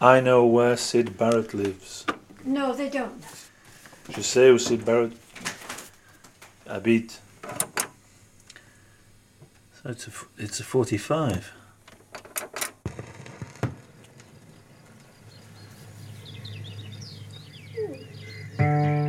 [0.00, 2.06] I know where Syd Barrett lives.
[2.44, 3.22] No, they don't.
[4.08, 5.12] Je sais où Syd Barrett
[6.66, 7.20] habite.
[9.82, 11.52] So it's a, f- it's a 45.
[18.58, 18.99] There's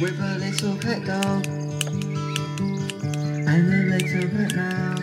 [0.00, 1.44] with a little pet dog
[3.46, 5.00] and a little pet mouse.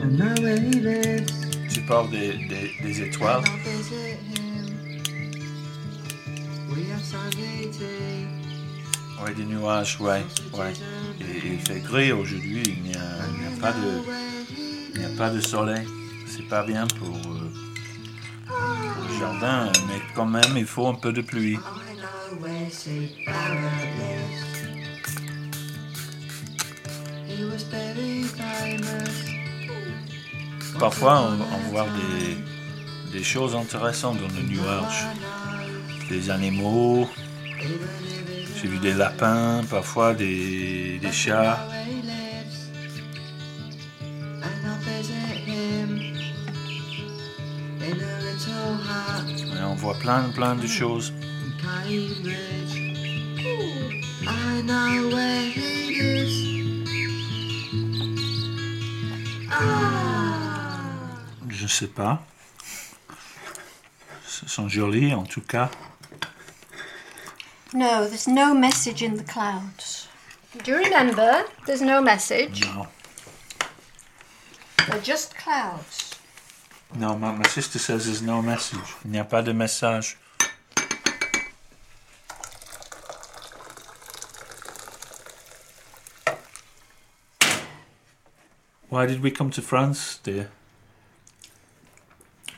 [0.00, 1.32] I know where he lives.
[1.72, 3.44] Tu parles des, des, des étoiles.
[9.24, 10.22] Ouais, des nuages, ouais.
[10.52, 10.72] ouais.
[11.20, 14.02] Il, il fait gris aujourd'hui, il n'y a, pas de,
[14.94, 15.86] il n'y a pas de soleil.
[16.26, 17.50] C'est pas bien pour, euh,
[18.46, 21.58] pour le jardin, mais quand même, il faut un peu de pluie.
[30.78, 35.06] Parfois, on, voit des, des, choses intéressantes dans le nuage,
[36.08, 37.08] Des animaux,
[38.60, 41.68] j'ai vu des lapins, parfois des, des chats.
[49.58, 51.12] Et on voit plein, plein de choses
[51.88, 52.74] in Cambridge.
[54.26, 56.36] I know where he lives.
[59.50, 60.80] Ah.
[61.48, 62.22] Je sais pas.
[64.42, 65.70] Ils sont jolis en tout cas.
[67.72, 70.08] No, there's no message in the clouds.
[70.64, 71.44] Do you remember?
[71.66, 72.60] There's no message.
[72.64, 72.86] Non,
[74.88, 76.14] They're just clouds.
[76.94, 78.94] non my, my sister says there's no message.
[79.04, 80.16] Il n'y a pas de message.
[88.96, 90.48] Why did we come to France, dear?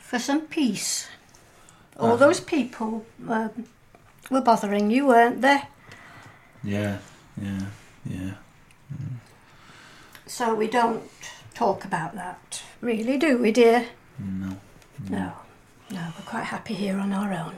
[0.01, 1.09] For some peace.
[1.97, 3.65] All those people um,
[4.31, 5.63] were bothering you, weren't they?
[6.63, 6.99] Yeah,
[7.41, 7.65] yeah,
[8.09, 8.31] yeah.
[10.27, 11.03] So we don't
[11.55, 13.87] talk about that, really, do we, dear?
[14.17, 14.55] No.
[15.09, 15.33] No.
[15.91, 17.55] No, we're quite happy here on our own.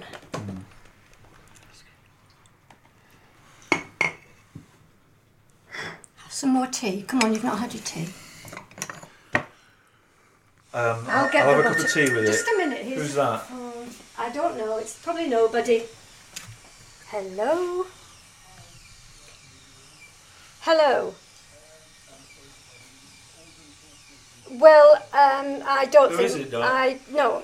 [6.15, 7.03] Have some more tea.
[7.03, 8.07] Come on, you've not had your tea.
[10.73, 12.25] Um, I'll get have a cup of tea with you.
[12.27, 12.55] Just it.
[12.55, 12.85] a minute.
[12.85, 13.49] Here's Who's that?
[13.51, 14.77] Um, I don't know.
[14.77, 15.83] It's probably nobody.
[17.07, 17.85] Hello.
[20.61, 21.13] Hello.
[24.49, 26.53] Well, um, I don't Who think is it?
[26.53, 27.43] I no.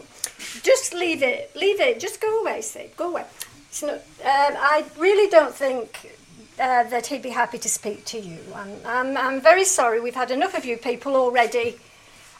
[0.63, 1.53] Just leave it.
[1.55, 1.99] Leave it.
[1.99, 2.95] Just go away, Syd.
[2.95, 3.25] Go away.
[3.69, 6.15] It's not, um, I really don't think
[6.59, 8.39] uh, that he'd be happy to speak to you.
[8.55, 9.99] I'm, I'm, I'm very sorry.
[9.99, 11.77] We've had enough of you people already,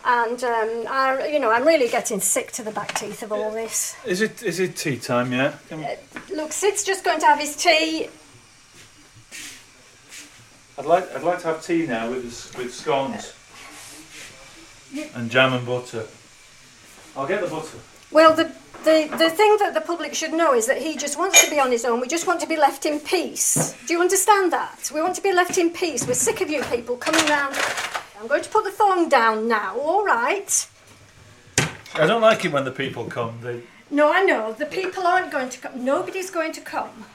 [0.06, 3.52] and um, I, you know, I'm really getting sick to the back teeth of all
[3.52, 3.96] this.
[4.06, 5.56] Is it is it tea time yet?
[5.68, 5.85] Can-
[6.34, 8.09] Look, Syd's just going to have his tea.
[10.78, 13.34] I'd like I'd like to have tea now with with scones
[15.16, 16.06] and jam and butter.
[17.16, 17.78] I'll get the butter.
[18.12, 18.46] Well, the,
[18.86, 21.59] the, the thing that the public should know is that he just wants to be
[21.59, 22.00] on his own.
[22.00, 23.75] We just want to be left in peace.
[23.86, 24.90] Do you understand that?
[24.94, 26.07] We want to be left in peace.
[26.07, 27.56] We're sick of you people coming round.
[28.19, 30.67] I'm going to put the phone down now, all right?
[31.95, 33.39] I don't like it when the people come.
[33.41, 33.61] They
[33.91, 34.53] No, I know.
[34.53, 35.85] The people aren't going to come.
[35.85, 37.06] Nobody's going to come.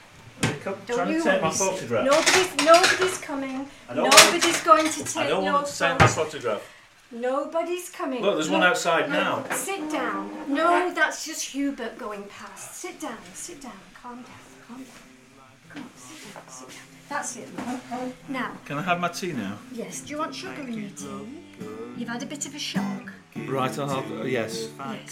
[0.41, 2.05] they come Don't trying you to take my worry, photograph.
[2.05, 3.67] Nobody's, nobodydy's coming.
[3.89, 6.25] I don't want- Nobody's going to take I don't your want to take my phone.
[6.25, 6.69] photograph.
[7.11, 8.21] Nobody's coming.
[8.23, 9.55] Look, there's one outside no, now.
[9.55, 10.31] Sit down.
[10.47, 12.75] No, that's just Hubert going past.
[12.75, 13.71] Sit down, sit down,
[14.01, 14.25] calm down,
[14.67, 14.87] calm down.
[15.69, 16.92] Come on, sit down, sit down.
[17.13, 17.47] That's it.
[17.55, 18.15] love.
[18.27, 19.59] Now, Can I have my tea now?
[19.71, 21.43] yes, do you want sugar in your tea?
[21.95, 23.11] You've had a bit of a shock.
[23.35, 24.69] Right, I'll have uh, yes.
[24.79, 25.09] Yes.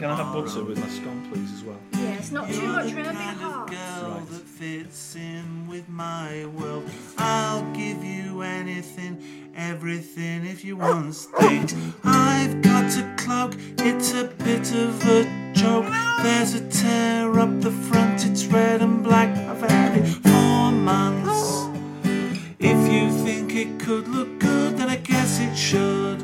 [0.00, 1.78] Can I have butter with my scone, please, as well?
[1.92, 3.70] Yes, not too much, remember your heart.
[3.70, 6.90] girl that fits in with my world.
[7.18, 11.72] I'll give you anything, everything if you want things.
[12.02, 15.86] I've got a cloak, it's a bit of a joke.
[16.20, 19.28] There's a tear up the front, it's red and black.
[19.48, 20.33] I've had it
[23.84, 26.22] could look good, then I guess it should.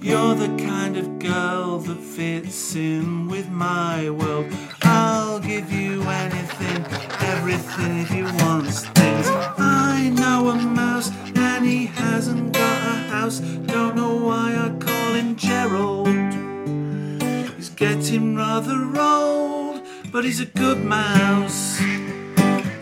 [0.00, 4.46] You're the kind of girl that fits in with my world.
[4.82, 6.78] I'll give you anything,
[7.32, 9.26] everything if you want things.
[9.58, 13.40] I know a mouse and he hasn't got a house.
[13.40, 16.08] Don't know why I call him Gerald.
[17.56, 21.78] He's getting rather old, but he's a good mouse.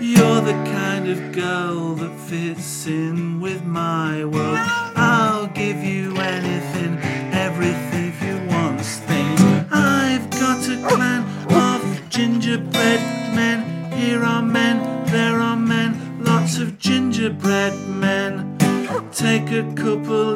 [0.00, 4.58] you're the kind of girl that fits in with my world.
[4.94, 6.98] I'll give you anything,
[7.32, 9.40] everything you want things.
[9.70, 13.00] I've got a clan of gingerbread
[13.34, 13.90] men.
[13.92, 18.58] Here are men, there are men, lots of gingerbread men.
[19.10, 20.27] Take a couple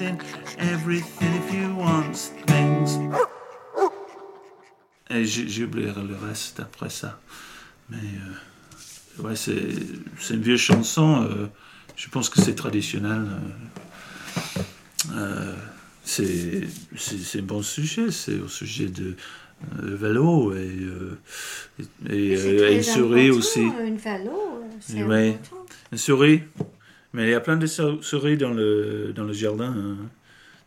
[0.00, 0.20] anything,
[0.58, 2.14] everything if you want
[2.46, 2.98] things.
[5.10, 7.18] Et j'ai j'ai oublié le reste après ça.
[7.88, 9.68] Mais euh, ouais, c'est
[10.18, 11.22] c'est une vieille chanson.
[11.22, 11.46] euh,
[11.96, 13.24] je pense que c'est traditionnel.
[13.26, 15.54] euh, euh,
[16.04, 18.10] c'est c'est c'est un bon sujet.
[18.10, 19.16] C'est au sujet de
[19.82, 21.18] euh, vélo et, euh,
[22.10, 23.60] et, et, euh, une souris aussi.
[23.62, 25.30] Une vélo, c'est Ouais.
[25.30, 25.66] important.
[25.92, 26.42] Une souris.
[27.12, 29.74] Mais il y a plein de sou- souris dans le, dans le jardin.
[29.76, 29.96] hein.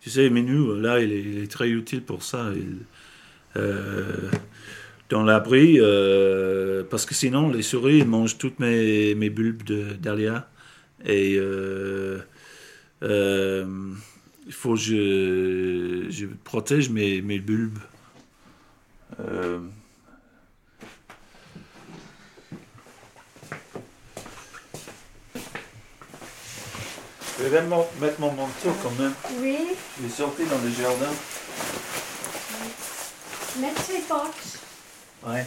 [0.02, 2.52] Tu sais, Minou, là, il est, très utile pour ça.
[3.58, 4.32] Euh,
[5.10, 10.50] dans l'abri, euh, parce que sinon, les souris mangent toutes mes, mes bulbes de dahlia.
[11.06, 12.20] Et euh,
[13.04, 17.78] il faut que je, je protège mes, mes bulbes.
[27.40, 29.14] Je vais mettre mon manteau quand même.
[29.40, 29.58] Oui,
[29.98, 31.12] Je vais sortir dans le jardin.
[33.60, 34.60] mets tes bottes.
[35.26, 35.46] Ouais.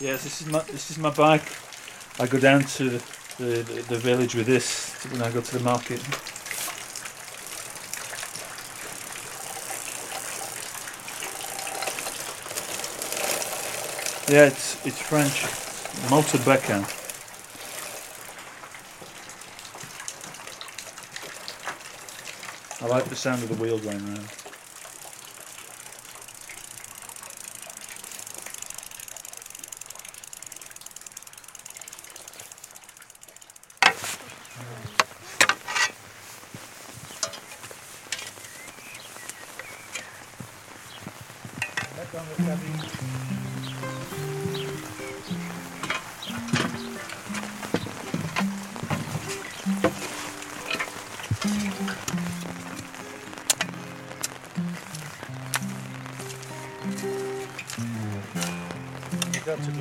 [0.00, 1.44] Yes, this is my this is my bike.
[2.18, 3.02] I go down to the,
[3.38, 6.00] the, the village with this when I go to the market.
[14.28, 15.42] Yeah, it's it's French.
[16.08, 16.86] Motobécane.
[22.80, 24.28] I like the sound of the wheel going round.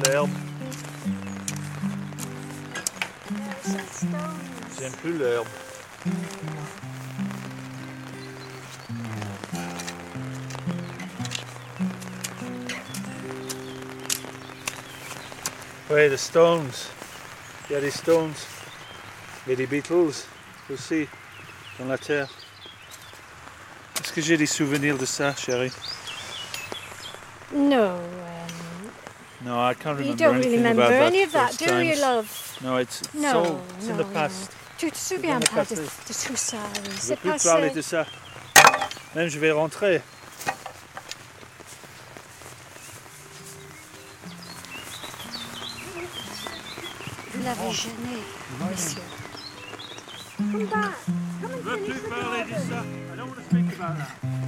[0.06, 0.30] L'herbe.
[4.80, 5.48] J'aime plus l'herbe.
[15.90, 16.70] Ouais, les Stones.
[17.70, 18.34] Il y a des Stones.
[19.46, 20.14] Il y a des Beatles
[20.72, 21.08] aussi
[21.80, 22.30] dans la terre.
[24.04, 25.72] Est-ce que j'ai des souvenirs de ça, chérie?
[27.54, 28.92] No, um,
[29.44, 32.58] No, I can't remember you don't really remember any of that, do you, love?
[32.64, 34.52] No, it's, it's No, all it's in the past.
[34.78, 36.82] Tu te souviens pas de, tout ça, oui.
[36.86, 37.50] Je veux C'est plus passé.
[37.50, 38.06] parler de ça.
[39.16, 40.02] Même je vais rentrer.
[47.34, 48.22] Vous l'avez gêné,
[48.60, 49.02] monsieur.
[50.38, 50.96] Come back.
[51.42, 54.41] Come and Je veux finish plus the parler de garden.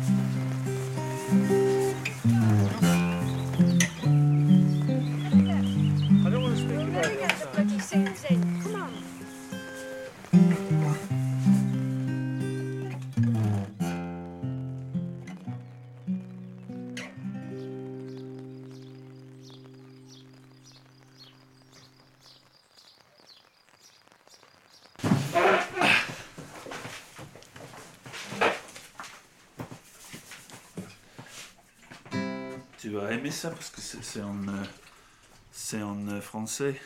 [32.96, 34.64] Vas aimer ça parce que c'est en, euh,
[35.52, 36.80] c'est en euh, français.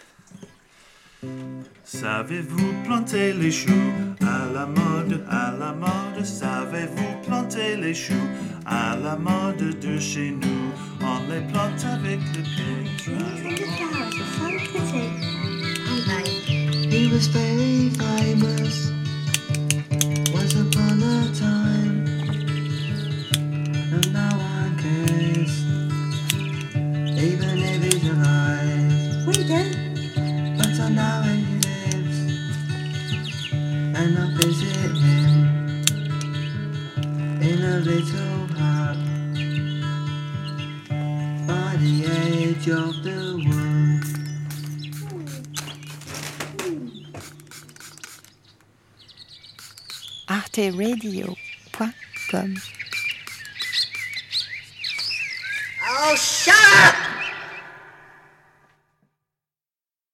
[1.84, 8.14] Savez-vous planter les choux à la mode, à la mode Savez-vous planter les choux
[8.66, 10.72] à la mode de chez nous
[11.02, 12.78] On les plante avec le pied.
[16.90, 18.97] He was very famous
[41.80, 44.04] in a edge of the world.
[50.30, 52.56] arteradio.com
[55.90, 57.17] Oh, shut up!